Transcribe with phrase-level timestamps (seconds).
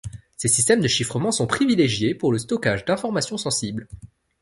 [0.35, 3.87] Ces systèmes de chiffrement sont privilégiés pour le stockage d'informations sensibles.